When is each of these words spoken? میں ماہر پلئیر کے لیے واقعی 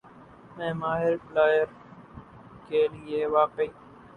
میں 0.57 0.73
ماہر 0.73 1.13
پلئیر 1.25 1.65
کے 2.67 2.87
لیے 2.87 3.25
واقعی 3.27 3.67